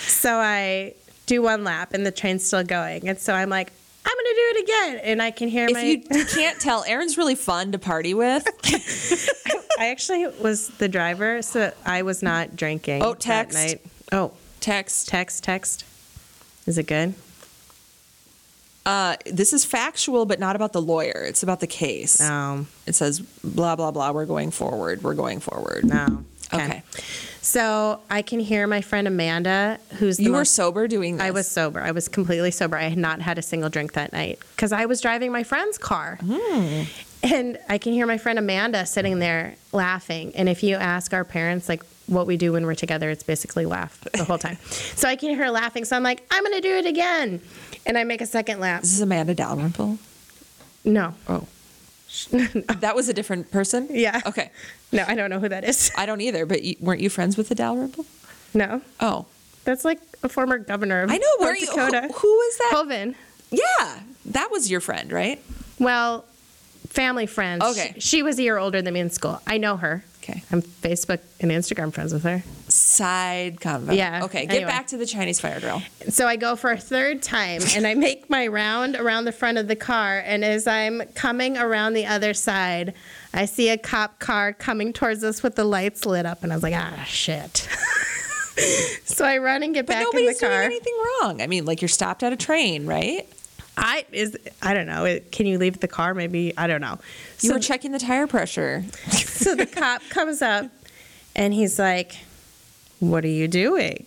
[0.00, 0.94] So I
[1.26, 3.08] do one lap and the train's still going.
[3.08, 3.72] And so I'm like,
[4.06, 5.00] I'm going to do it again.
[5.12, 5.82] And I can hear If my.
[5.82, 8.46] you can't tell, Erin's really fun to party with.
[9.78, 13.02] I actually was the driver, so I was not drinking.
[13.02, 13.56] Oh, that text.
[13.58, 13.80] night.
[14.12, 15.08] Oh, Text.
[15.08, 15.84] text, text.
[16.66, 17.14] Is it good?
[18.86, 21.24] Uh, this is factual, but not about the lawyer.
[21.26, 22.20] It's about the case.
[22.20, 22.66] No.
[22.86, 24.12] It says blah blah blah.
[24.12, 25.02] We're going forward.
[25.02, 25.84] We're going forward.
[25.84, 26.24] No.
[26.52, 26.82] Okay.
[27.40, 31.24] So I can hear my friend Amanda, who's the You were sober doing this.
[31.24, 31.80] I was sober.
[31.80, 32.76] I was completely sober.
[32.76, 35.76] I had not had a single drink that night because I was driving my friend's
[35.76, 36.18] car.
[37.22, 40.32] And I can hear my friend Amanda sitting there laughing.
[40.36, 43.64] And if you ask our parents, like, what we do when we're together, it's basically
[43.64, 44.58] laugh the whole time.
[44.94, 45.86] so I can hear her laughing.
[45.86, 47.40] So I'm like, I'm going to do it again.
[47.86, 48.82] And I make a second lap.
[48.82, 49.98] Is this is Amanda Dalrymple.
[50.84, 51.14] No.
[51.28, 51.46] Oh,
[52.32, 53.88] that was a different person.
[53.90, 54.20] Yeah.
[54.26, 54.50] Okay.
[54.92, 55.90] No, I don't know who that is.
[55.96, 56.46] I don't either.
[56.46, 58.06] But you, weren't you friends with the Dalrymple?
[58.52, 58.80] No.
[59.00, 59.26] Oh,
[59.64, 61.26] That's like a former governor of I know.
[61.40, 61.66] Were you?
[61.66, 62.08] Dakota.
[62.14, 62.70] Who, was that?
[62.74, 63.14] Hoeven.
[63.50, 65.40] Yeah, that was your friend, right?
[65.78, 66.24] Well,
[66.88, 67.64] family friends.
[67.64, 67.92] Okay.
[67.94, 69.40] She, she was a year older than me in school.
[69.46, 70.04] I know her.
[70.24, 70.42] Okay.
[70.50, 72.42] I'm Facebook and Instagram friends with her.
[72.68, 73.94] Side convo.
[73.94, 74.46] Yeah, Okay.
[74.46, 74.70] Get anyway.
[74.70, 75.82] back to the Chinese fire drill.
[76.08, 79.58] So I go for a third time and I make my round around the front
[79.58, 80.22] of the car.
[80.24, 82.94] And as I'm coming around the other side,
[83.34, 86.42] I see a cop car coming towards us with the lights lit up.
[86.42, 87.68] And I was like, ah, shit.
[89.04, 90.14] so I run and get But back in the car.
[90.14, 91.42] But nobody's doing anything wrong.
[91.42, 93.28] I mean, like you're stopped at a train, right?
[93.76, 95.04] I is I don't know.
[95.04, 96.14] It, can you leave the car?
[96.14, 96.98] Maybe I don't know.
[97.40, 98.84] You were checking the tire pressure.
[99.34, 100.70] So the cop comes up
[101.36, 102.16] and he's like,
[103.00, 104.06] What are you doing?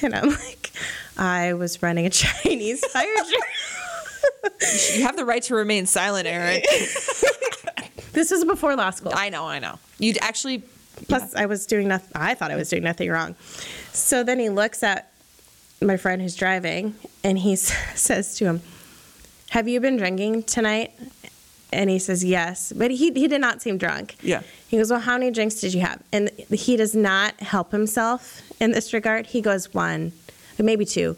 [0.00, 0.70] And I'm like,
[1.18, 4.52] I was running a Chinese fire drill.
[4.94, 6.64] You have the right to remain silent, Eric.
[8.12, 9.12] this was before law school.
[9.14, 9.78] I know, I know.
[9.98, 10.62] You'd actually.
[11.08, 13.34] Plus, I was doing nothing, I thought I was doing nothing wrong.
[13.92, 15.10] So then he looks at
[15.80, 18.62] my friend who's driving and he s- says to him,
[19.50, 20.92] Have you been drinking tonight?
[21.72, 22.72] And he says, Yes.
[22.74, 24.16] But he, he did not seem drunk.
[24.22, 24.42] Yeah.
[24.68, 26.02] He goes, Well, how many drinks did you have?
[26.12, 29.26] And he does not help himself in this regard.
[29.26, 30.12] He goes, One,
[30.58, 31.16] maybe two.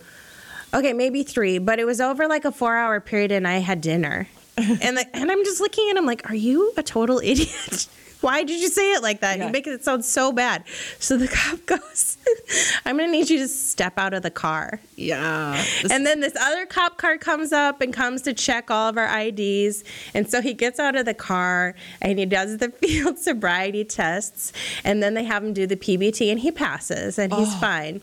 [0.72, 1.58] Okay, maybe three.
[1.58, 4.28] But it was over like a four hour period and I had dinner.
[4.56, 7.88] and, the, and I'm just looking at him like, Are you a total idiot?
[8.20, 9.38] Why did you say it like that?
[9.38, 9.46] Yeah.
[9.46, 10.64] You make it sound so bad.
[10.98, 12.18] So the cop goes,
[12.84, 14.80] I'm going to need you to step out of the car.
[14.96, 15.62] Yeah.
[15.90, 19.20] And then this other cop car comes up and comes to check all of our
[19.20, 19.84] IDs.
[20.14, 24.52] And so he gets out of the car and he does the field sobriety tests.
[24.84, 27.58] And then they have him do the PBT and he passes and he's oh.
[27.58, 28.00] fine.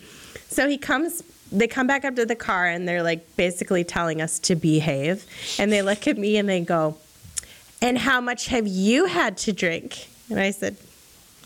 [0.50, 4.22] So he comes, they come back up to the car and they're like basically telling
[4.22, 5.26] us to behave.
[5.60, 6.98] And they look at me and they go,
[7.82, 10.10] And how much have you had to drink?
[10.30, 10.78] And I said,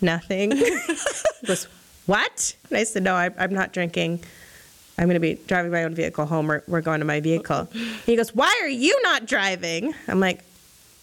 [0.00, 0.50] Nothing.
[0.56, 1.68] he goes,
[2.06, 2.56] What?
[2.70, 4.20] And I said, No, I, I'm not drinking.
[4.98, 6.46] I'm going to be driving my own vehicle home.
[6.46, 7.68] We're, we're going to my vehicle.
[8.04, 9.94] He goes, Why are you not driving?
[10.08, 10.40] I'm like,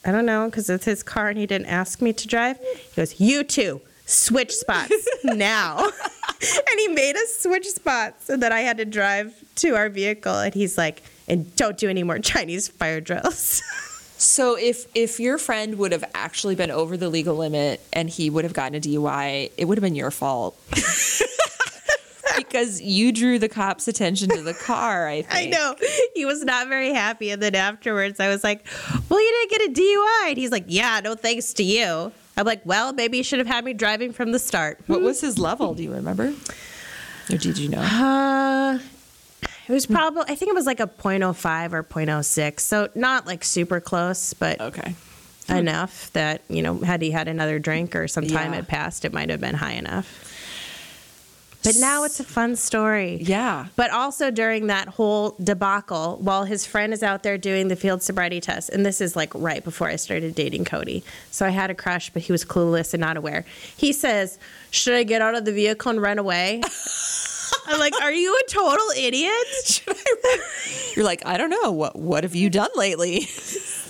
[0.06, 2.58] I don't know, because it's his car and he didn't ask me to drive.
[2.60, 5.86] He goes, You too, switch spots now.
[5.86, 10.38] and he made us switch spots so that I had to drive to our vehicle.
[10.40, 13.62] And he's like, And don't do any more Chinese fire drills.
[14.20, 18.30] So if if your friend would have actually been over the legal limit and he
[18.30, 20.60] would have gotten a DUI, it would have been your fault.
[22.38, 25.56] because you drew the cops' attention to the car, I think.
[25.56, 25.76] I know.
[26.16, 27.32] He was not very happy.
[27.32, 28.66] And then afterwards, I was like,
[29.08, 30.30] Well, you didn't get a DUI.
[30.30, 32.12] And he's like, Yeah, no thanks to you.
[32.36, 34.80] I'm like, Well, maybe you should have had me driving from the start.
[34.88, 35.74] What was his level?
[35.76, 36.34] Do you remember?
[37.32, 37.80] Or did you know?
[37.80, 38.80] Uh,
[39.70, 42.60] it was probably, I think it was like a 0.05 or 0.06.
[42.60, 44.96] So not like super close, but Okay.
[45.48, 48.58] enough that, you know, had he had another drink or some time Yeah.
[48.58, 50.26] had passed, it might have been high enough.
[51.62, 53.18] But now it's a fun story.
[53.22, 53.66] Yeah.
[53.76, 58.02] But also during that whole debacle, while his friend is out there doing the field
[58.02, 61.04] sobriety test, and this is like right before I started dating Cody.
[61.32, 63.44] So I had a crush, but he was clueless and not aware.
[63.76, 64.40] He says,
[64.72, 66.62] Should I get out of the vehicle and run away?
[67.68, 69.84] I'm like, Are you a total idiot?
[70.96, 71.72] You're like, I don't know.
[71.72, 73.28] What what have you done lately?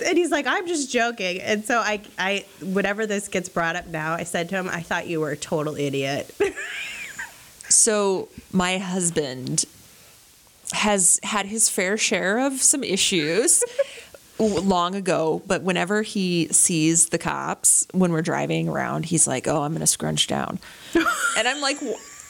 [0.02, 1.42] And he's like, I'm just joking.
[1.42, 4.80] And so I, I, whenever this gets brought up now, I said to him, I
[4.80, 6.34] thought you were a total idiot.
[7.70, 9.64] So my husband
[10.72, 13.62] has had his fair share of some issues
[14.38, 19.62] long ago, but whenever he sees the cops when we're driving around, he's like, "Oh,
[19.62, 20.58] I'm going to scrunch down,"
[20.94, 21.78] and I'm like.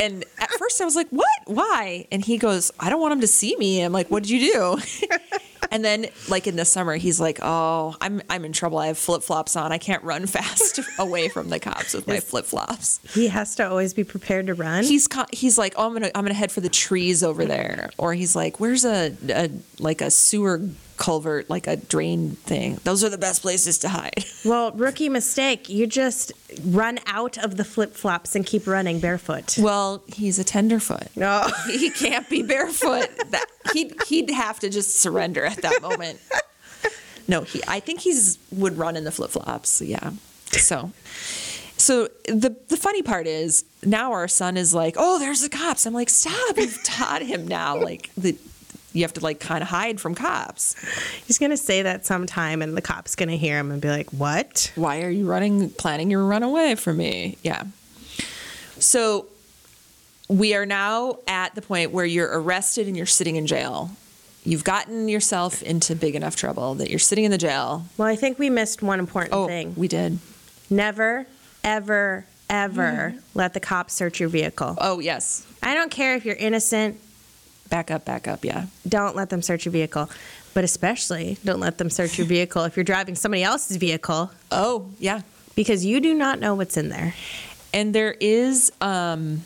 [0.00, 1.28] And at first I was like, what?
[1.46, 2.06] Why?
[2.10, 3.82] And he goes, I don't want him to see me.
[3.82, 4.78] I'm like, what did you do?
[5.70, 8.78] and then like in the summer, he's like, oh, I'm, I'm in trouble.
[8.78, 9.72] I have flip flops on.
[9.72, 13.68] I can't run fast away from the cops with my flip flops he has to
[13.68, 14.84] always be prepared to run.
[14.84, 18.14] he's he's like, oh, I'm gonna I'm gonna head for the trees over there, or
[18.14, 20.60] he's like, where's a, a like a sewer
[21.00, 22.78] culvert, like a drain thing.
[22.84, 24.24] Those are the best places to hide.
[24.42, 25.68] Well, rookie mistake.
[25.68, 26.32] You just
[26.64, 29.58] run out of the flip flops and keep running barefoot.
[29.58, 31.08] Well, he's a tenderfoot.
[31.14, 31.46] No.
[31.66, 33.10] He can't be barefoot.
[33.30, 36.20] That he'd he'd have to just surrender at that moment.
[37.28, 37.60] No, he.
[37.68, 39.82] I think he's would run in the flip flops.
[39.82, 40.12] Yeah.
[40.52, 40.90] So.
[41.76, 45.84] So the the funny part is now our son is like, oh, there's the cops.
[45.86, 46.56] I'm like, stop!
[46.56, 47.78] You've taught him now.
[47.78, 48.36] Like the
[48.92, 50.74] you have to like kind of hide from cops.
[51.26, 53.88] He's going to say that sometime, and the cop's going to hear him and be
[53.88, 54.72] like, What?
[54.74, 57.38] Why are you running, planning your run away from me?
[57.42, 57.64] Yeah.
[58.78, 59.26] So
[60.28, 63.90] we are now at the point where you're arrested and you're sitting in jail.
[64.44, 67.84] You've gotten yourself into big enough trouble that you're sitting in the jail.
[67.98, 69.74] Well, I think we missed one important Oh, thing.
[69.76, 70.18] we did.
[70.70, 71.26] Never,
[71.62, 73.18] ever, ever mm-hmm.
[73.34, 74.76] let the cops search your vehicle.
[74.78, 75.46] Oh, yes.
[75.62, 76.98] I don't care if you're innocent,
[77.70, 78.44] Back up, back up.
[78.44, 78.66] Yeah.
[78.88, 80.10] don't let them search your vehicle.
[80.52, 84.90] But especially, don't let them search your vehicle if you're driving somebody else's vehicle Oh,
[84.98, 85.20] yeah.
[85.54, 87.14] because you do not know what's in there.
[87.72, 89.42] And there is, um,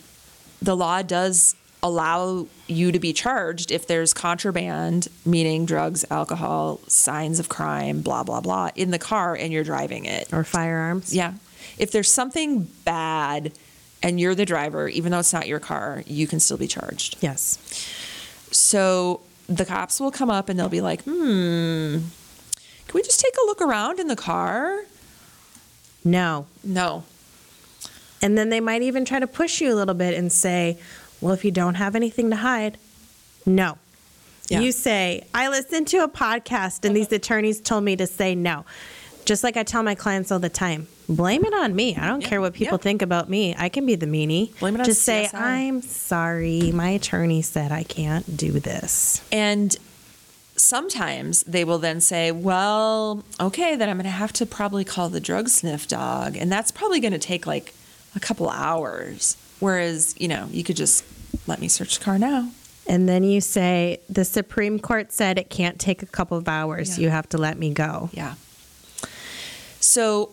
[0.62, 7.38] the law does allow you to be charged if there's contraband, meaning drugs, alcohol, signs
[7.38, 10.32] of crime, blah, blah, blah, in the car and you're driving it.
[10.32, 11.14] Or firearms.
[11.14, 11.34] Yeah.
[11.76, 13.52] If there's something bad
[14.02, 17.18] and you're the driver, even though it's not your car, you can still be charged.
[17.20, 17.58] Yes.
[18.54, 21.98] So the cops will come up and they'll be like, hmm,
[22.86, 24.84] can we just take a look around in the car?
[26.04, 26.46] No.
[26.62, 27.04] No.
[28.22, 30.78] And then they might even try to push you a little bit and say,
[31.20, 32.78] well, if you don't have anything to hide,
[33.44, 33.78] no.
[34.48, 34.60] Yeah.
[34.60, 38.64] You say, I listened to a podcast and these attorneys told me to say no.
[39.24, 41.96] Just like I tell my clients all the time, blame it on me.
[41.96, 42.82] I don't Yeah, care what people yeah.
[42.82, 43.54] think about me.
[43.56, 44.58] I can be the meanie.
[44.58, 45.40] Blame it on Just say, CSI.
[45.40, 46.72] I'm sorry.
[46.72, 49.22] My attorney said I can't do this.
[49.30, 49.76] And
[50.56, 55.08] sometimes they will then say, well, okay, then I'm going to have to probably call
[55.08, 56.36] the drug sniff dog.
[56.36, 57.74] And that's probably going to take like
[58.14, 59.36] a couple hours.
[59.60, 61.04] Whereas, you know, you could just
[61.46, 62.50] let me search the car now.
[62.86, 66.98] And then you say, the Supreme Court said it can't take a couple of hours.
[66.98, 67.04] Yeah.
[67.04, 68.10] You have to let me go.
[68.12, 68.34] Yeah.
[69.80, 70.30] So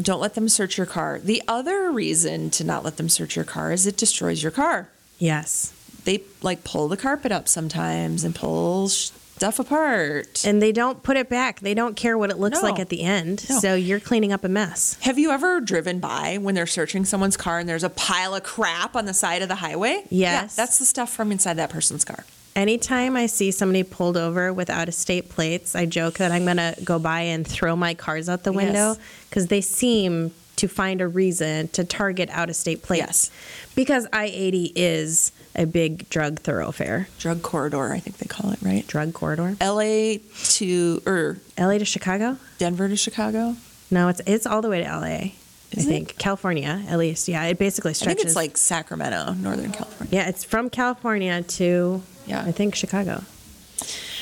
[0.00, 1.18] don't let them search your car.
[1.22, 4.88] The other reason to not let them search your car is it destroys your car.
[5.18, 5.72] Yes.
[6.04, 10.44] They like pull the carpet up sometimes and pull stuff apart.
[10.44, 11.60] And they don't put it back.
[11.60, 12.68] They don't care what it looks No.
[12.68, 13.44] like at the end.
[13.48, 13.58] No.
[13.58, 14.96] So you're cleaning up a mess.
[15.00, 18.42] Have you ever driven by when they're searching someone's car and there's a pile of
[18.42, 20.04] crap on the side of the highway?
[20.10, 20.56] Yeah, Yes.
[20.56, 22.24] that's the stuff from inside that person's car.
[22.56, 26.44] Anytime I see somebody pulled over with out of state plates, I joke that I'm
[26.44, 28.98] going to go by and throw my cars out the window Yes.
[29.28, 33.00] because they seem to find a reason to target out of state plates.
[33.04, 33.30] Yes.
[33.74, 38.60] Because I 80 is a big drug thoroughfare, Drug corridor, I think they call it,
[38.62, 38.86] right?
[38.86, 39.56] drug corridor.
[39.60, 40.18] LA
[40.54, 42.38] to er, or LA to Chicago?
[42.58, 43.56] Denver to Chicago.
[43.90, 45.02] No, it's it's all the way to LA.
[45.06, 45.32] I
[45.72, 45.88] Is it?
[45.88, 47.26] think California, at least.
[47.26, 48.12] Yeah, it basically stretches.
[48.12, 50.14] I think it's like Sacramento, Northern California.
[50.14, 52.42] Yeah, it's from California to Yeah.
[52.42, 53.22] I think Chicago.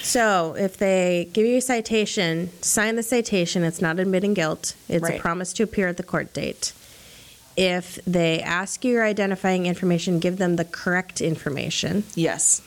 [0.03, 3.63] So if they give you a citation, sign the citation.
[3.63, 4.75] It's not admitting guilt.
[4.89, 5.19] It's Right.
[5.19, 6.73] a promise to appear at the court date.
[7.57, 12.05] If they ask you your identifying information, give them the correct information.
[12.15, 12.63] Yes.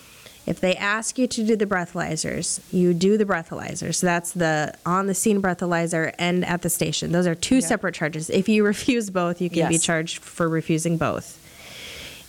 [0.45, 3.95] If they ask you to do the breathalyzers, you do the breathalyzers.
[3.95, 7.11] So that's the on the scene breathalyzer and at the station.
[7.11, 7.61] Those are two Yeah.
[7.67, 8.29] separate charges.
[8.29, 11.39] If you refuse both, you can be charged for refusing both.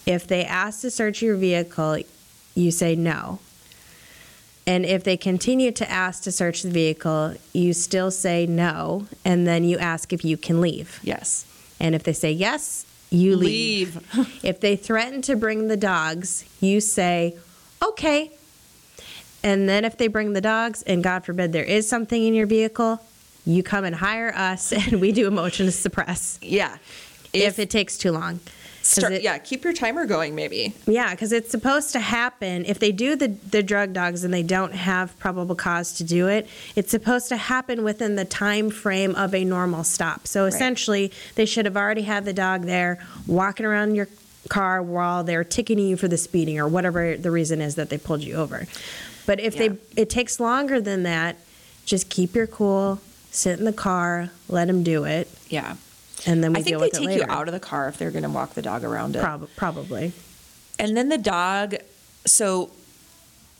[0.06, 1.98] If they ask to search your vehicle,
[2.56, 3.38] you say no.
[4.66, 9.46] And if they continue to ask to search the vehicle, you still say no, and
[9.46, 10.98] then you ask if you can leave.
[11.04, 11.46] Yes.
[11.78, 13.94] And if they say yes, you leave.
[14.16, 14.40] Leave.
[14.44, 17.36] If they threaten to bring the dogs, you say,
[17.80, 18.32] okay.
[19.44, 22.46] And then if they bring the dogs, and God forbid there is something in your
[22.46, 23.00] vehicle,
[23.44, 26.78] you come and hire us and we do a motion to suppress Yeah.
[27.32, 28.40] if, it takes too long.
[28.86, 30.74] Start, it- yeah, keep your timer going maybe.
[30.86, 32.64] Yeah, because it's supposed to happen.
[32.64, 36.28] If they do the, the drug dogs and they don't have probable cause to do
[36.28, 40.26] it, it's supposed to happen within the time frame of a normal stop.
[40.26, 44.08] So essentially, they should have already had the dog there walking around your
[44.48, 47.98] car while they're ticketing you for the speeding or whatever the reason is that they
[47.98, 48.66] pulled you over.
[49.26, 49.68] But if Yeah.
[49.68, 51.36] they it takes longer than that,
[51.84, 53.00] just keep your cool,
[53.32, 55.74] sit in the car, let them do it, Yeah.
[56.26, 57.24] And then we I think they take later.
[57.24, 59.22] you out of the car if they're going to walk the dog around it.
[59.22, 60.12] Prob- probably.
[60.78, 61.74] And then the dog,
[62.24, 62.70] so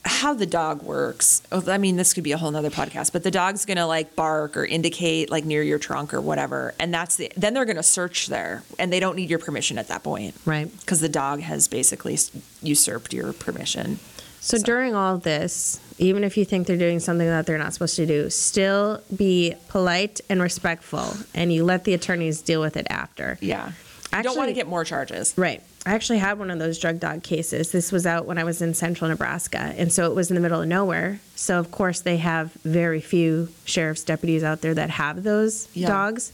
[0.05, 3.23] how the dog works, oh, I mean, this could be a whole nother podcast, but
[3.23, 6.73] the dog's going to like bark or indicate like near your trunk or whatever.
[6.79, 9.77] And that's the, then they're going to search there and they don't need your permission
[9.77, 10.71] at that point Right.
[10.79, 12.17] because the dog has basically
[12.61, 13.99] usurped your permission.
[14.47, 17.97] So, during all this, even if you think they're doing something that they're not supposed
[17.97, 22.87] to do, still be polite and respectful, and you let the attorneys deal with it
[22.89, 23.37] after.
[23.41, 23.73] Yeah.
[24.15, 25.33] You don't want to get more charges.
[25.37, 25.61] Right.
[25.85, 27.73] I actually had one of those drug dog cases.
[27.73, 30.41] This was out when I was in central Nebraska, and so it was in the
[30.41, 31.19] middle of nowhere.
[31.35, 35.89] So, of course, they have very few sheriff's deputies out there that have those Yeah.
[35.89, 36.31] dogs.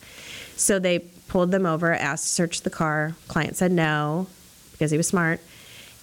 [0.55, 3.15] So they pulled them over, asked to search the car.
[3.27, 4.27] Client said no
[4.73, 5.39] because he was smart.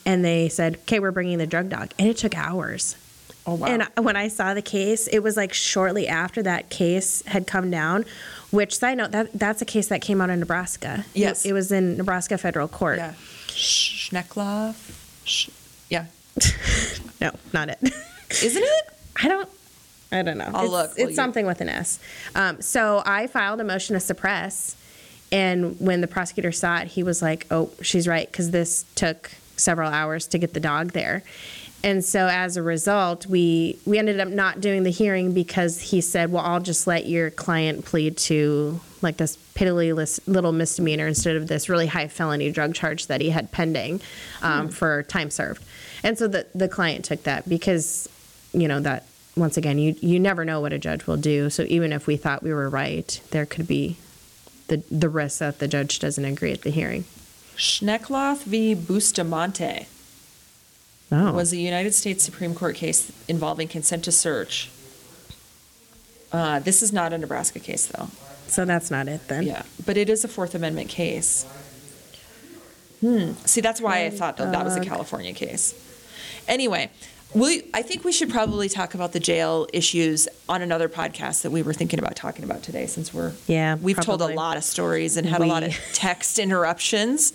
[0.07, 1.93] And they said, okay, we're bringing the drug dog.
[1.99, 2.97] And it took hours.
[3.47, 3.67] Oh, wow.
[3.69, 7.71] And when I saw the case, it was like shortly after that case had come
[7.71, 8.05] down.
[8.51, 11.05] Which side note, that that's a case that came out in Nebraska.
[11.15, 11.45] Yes.
[11.45, 12.99] it, it was in Nebraska federal court.
[12.99, 13.15] yeah.
[13.49, 15.25] Schneckloff.
[15.25, 15.51] Sch-
[15.89, 16.07] yeah.
[17.21, 17.79] No, not it.
[18.43, 18.85] Isn't it?
[19.23, 19.49] I don't.
[20.11, 20.51] I don't know.
[20.55, 21.99] I'll it's, look It's something with an S.
[22.35, 24.75] Um, so I filed a motion to suppress,
[25.31, 29.31] and when the prosecutor saw it, he was like, "Oh, she's right," because this took
[29.61, 31.23] several hours to get the dog there.
[31.83, 36.01] And so as a result, we we ended up not doing the hearing because he
[36.01, 41.37] said, "Well, I'll just let your client plead to like this pitiless little misdemeanor instead
[41.37, 44.01] of this really high felony drug charge that he had pending
[44.43, 45.65] um, for time served."
[46.03, 48.09] And so the the client took that because
[48.53, 49.07] you know that
[49.37, 51.49] once again you you never know what a judge will do.
[51.49, 53.97] So even if we thought we were right, there could be
[54.69, 57.05] the the risk that the judge doesn't agree at the hearing.
[57.61, 58.75] Schneckloff v.
[58.75, 59.87] Bustamante.
[61.13, 64.71] Oh, was a United States Supreme Court case involving consent to search.
[66.33, 68.09] Uh, this is not a Nebraska case, though.
[68.47, 69.43] so that's not it then.
[69.43, 71.45] Yeah, but it is a Fourth Amendment case.
[73.01, 73.33] Hmm.
[73.45, 75.75] See, that's why I thought that that was a California case.
[76.49, 76.91] Anyway,
[77.35, 81.51] we I think we should probably talk about the jail issues on another podcast that
[81.51, 84.65] we were thinking about talking about today, since we're Yeah, we've told a lot of
[84.65, 87.33] stories and had a lot of text interruptions.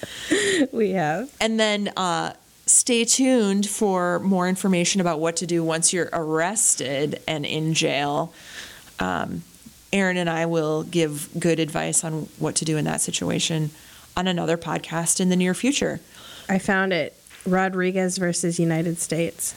[0.72, 1.30] we have.
[1.40, 2.34] And then uh,
[2.66, 8.32] stay tuned for more information about what to do once you're arrested and in jail.
[8.98, 9.42] Um,
[9.92, 13.70] Erin and I will give good advice on what to do in that situation
[14.16, 16.00] on another podcast in the near future.
[16.48, 17.15] I found it.
[17.46, 19.54] Rodriguez versus United States.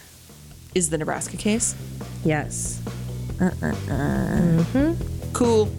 [0.76, 1.76] Is the Nebraska case?
[2.24, 2.82] Yes.
[3.40, 4.94] Mm-hmm.
[5.34, 5.72] Cool.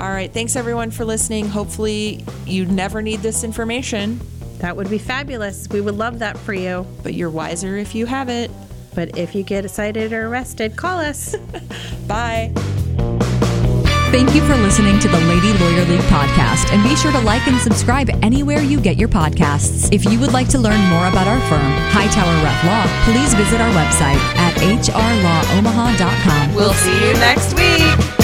[0.00, 0.32] All right.
[0.32, 1.46] Thanks everyone for listening.
[1.48, 4.20] Hopefully, you never need this information,
[4.58, 5.68] That would be fabulous.
[5.70, 6.86] We would love that for you.
[7.02, 8.50] but you're wiser if you have it.
[8.94, 11.36] But if you get cited or arrested, call us.
[12.08, 12.52] Bye.
[14.10, 17.46] Thank you for listening to the Lady Lawyer League podcast, and be sure to like
[17.46, 19.88] and subscribe anywhere you get your podcasts.
[19.92, 23.60] If you would like to learn more about our firm, Hightower Reff Law, please visit
[23.60, 26.54] our website at hrlawomaha.com.
[26.56, 28.19] We'll see you next week.